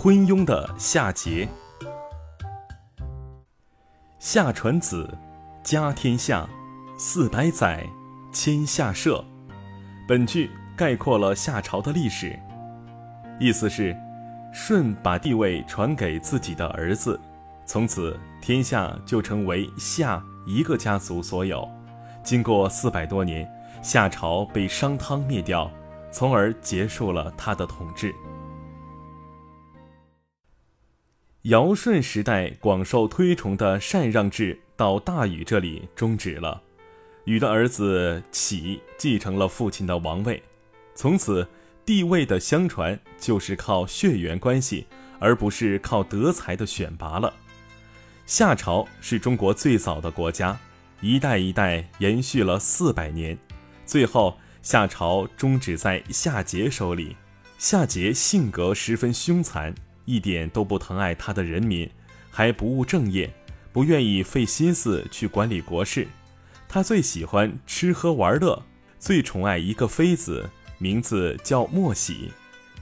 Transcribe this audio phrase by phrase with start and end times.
[0.00, 1.48] 昏庸的夏桀。
[4.20, 5.12] 夏传子，
[5.64, 6.48] 家天下，
[6.96, 7.84] 四百载，
[8.32, 9.24] 迁夏社。
[10.06, 12.38] 本句概括了夏朝的历史，
[13.40, 13.92] 意思是，
[14.54, 17.20] 舜把帝位传给自己的儿子，
[17.66, 21.68] 从此天下就成为夏一个家族所有。
[22.22, 23.50] 经过四百多年，
[23.82, 25.68] 夏朝被商汤灭掉，
[26.12, 28.14] 从而结束了他的统治。
[31.48, 36.62] 尧舜时代广受推崇的禅让制到大禹这里终止了，
[37.24, 40.42] 禹的儿子启继承了父亲的王位，
[40.94, 41.48] 从此
[41.86, 44.86] 帝位的相传就是靠血缘关系，
[45.18, 47.32] 而不是靠德才的选拔了。
[48.26, 50.60] 夏朝是中国最早的国家，
[51.00, 53.38] 一代一代延续了四百年，
[53.86, 57.16] 最后夏朝终止在夏桀手里。
[57.56, 59.74] 夏桀性格十分凶残。
[60.08, 61.88] 一点都不疼爱他的人民，
[62.30, 63.30] 还不务正业，
[63.72, 66.08] 不愿意费心思去管理国事。
[66.66, 68.64] 他最喜欢吃喝玩乐，
[68.98, 72.32] 最宠爱一个妃子，名字叫莫喜。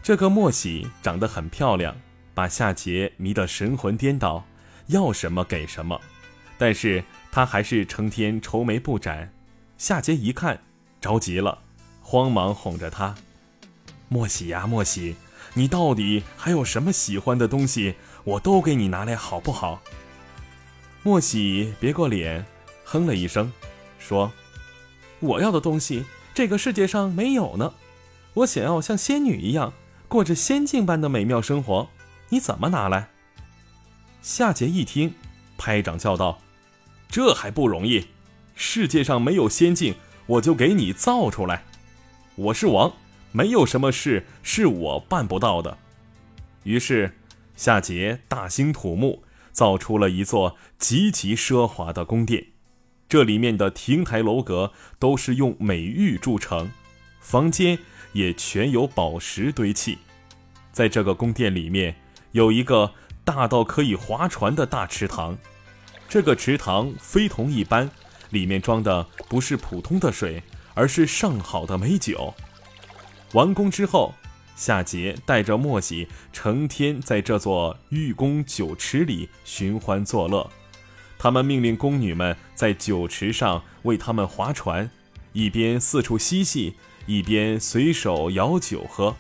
[0.05, 1.97] 这个莫喜长得很漂亮，
[2.33, 4.47] 把夏桀迷得神魂颠倒，
[4.87, 6.01] 要什么给什么。
[6.57, 9.33] 但是他还是成天愁眉不展。
[9.79, 10.61] 夏桀一看，
[11.01, 11.59] 着急了，
[12.01, 13.17] 慌忙哄着他
[14.09, 15.17] ：“莫喜呀，莫喜。”
[15.55, 17.95] 你到底还有什么喜欢的东西？
[18.25, 19.83] 我都给你拿来，好不好？
[21.03, 22.45] 莫喜别过脸，
[22.85, 23.53] 哼了一声，
[23.99, 24.33] 说
[25.21, 27.75] ：“我要的东西，这个世界上没有呢。
[28.35, 29.73] 我想要像仙女一样，
[30.09, 31.89] 过着仙境般的美妙生活。
[32.31, 33.09] 你怎么拿来？”
[34.21, 35.15] 夏桀一听，
[35.57, 36.41] 拍掌叫道
[37.09, 38.09] ：“这还不容易？
[38.57, 39.95] 世界上没有仙境，
[40.27, 41.65] 我就给你造出来。
[42.35, 42.93] 我是王。”
[43.37, 45.77] 没有什么事是我办不到的。
[46.63, 47.19] 于是，
[47.55, 52.47] 夏桀大兴土木，造出了一座极其奢华的宫殿。
[53.11, 56.71] 这里面的亭台楼阁都是用美玉铸成，
[57.21, 57.79] 房间
[58.15, 59.99] 也全由宝石堆砌。
[60.73, 61.95] 在这个宫殿里面，
[62.33, 65.37] 有一个大到可以划船的大池塘。
[66.09, 67.91] 这个池塘非同一般，
[68.31, 72.33] 里面装的不是普通的水，而是上好的美酒。
[73.33, 74.15] 完工之后，
[74.55, 80.51] 夏桀带着墨喜成天在这座玉宫酒池里寻欢作乐。
[81.19, 84.91] 他们命令宫女们在酒池上为他们划船，
[85.33, 86.75] 一边四处嬉戏，
[87.07, 89.17] 一边随手舀酒喝。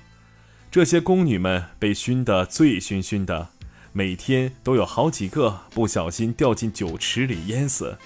[0.70, 3.48] 这些宫女们被熏得醉醺醺的，
[3.92, 7.96] 每天都有好几个不小心掉进酒池里淹死。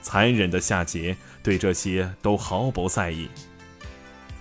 [0.00, 3.28] 残忍的夏桀对这些都毫不在意。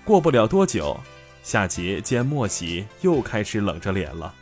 [0.06, 1.02] 过不了多久，
[1.42, 4.36] 夏桀见莫喜又开始冷着脸了，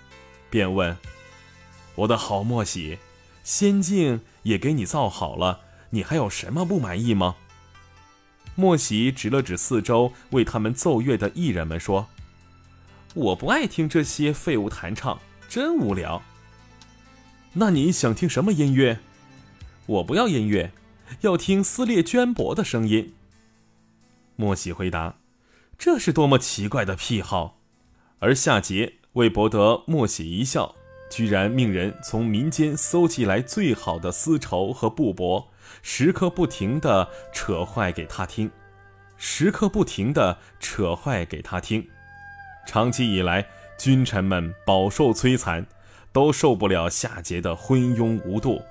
[0.50, 0.96] 便问
[1.96, 3.00] ：“我的好莫喜，
[3.46, 7.38] 仙境也给你造好了，你还有什么不满意吗？”
[8.56, 12.10] 莫喜指了指四周为他们奏乐的艺人们说
[13.16, 16.22] ：“我不爱听这些废物弹唱，真无聊。”
[17.54, 19.00] 那你想听什么音乐？
[19.86, 20.74] 我不要音乐，
[21.22, 23.14] 要听撕裂绢帛的声音。
[24.36, 25.23] 莫喜回答。
[25.78, 27.60] 这是多么奇怪的癖好！
[28.20, 30.76] 而夏桀为博得莫喜一笑，
[31.12, 35.48] 居然命人从民间搜集来最好的丝绸和布帛，
[35.82, 38.50] 时刻不停地扯坏给他听，
[39.18, 41.86] 时刻不停地扯坏给他听。
[42.66, 43.46] 长期以来，
[43.78, 45.66] 君臣们饱受摧残，
[46.14, 48.62] 都受不了夏桀的昏庸无度。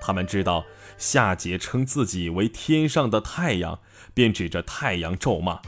[0.00, 0.64] 他们知道
[0.96, 3.78] 夏桀称自己为天上的太阳，
[4.12, 5.60] 便指着太阳咒骂。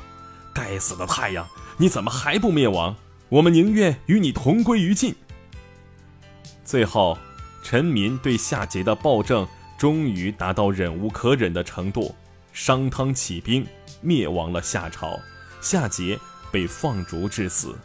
[0.55, 2.97] 该死的太阳，你怎么还不灭亡？
[3.29, 5.15] 我们宁愿与你同归于尽。
[6.65, 7.17] 最后，
[7.63, 9.47] 臣民对夏桀的暴政
[9.79, 12.15] 终于达到忍无可忍的程度，
[12.53, 13.67] 商汤起兵
[14.01, 15.19] 灭亡了夏朝，
[15.61, 16.19] 夏桀
[16.51, 17.77] 被放逐致死。